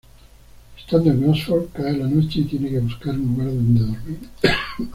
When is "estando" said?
0.79-1.11